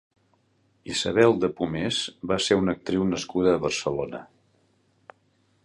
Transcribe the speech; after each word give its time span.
Isabel 0.93 1.35
de 1.43 1.49
Pomés 1.59 1.99
va 2.31 2.37
ser 2.45 2.57
una 2.61 2.75
actriu 2.77 3.05
nascuda 3.11 3.53
a 3.57 3.61
Barcelona. 3.67 4.23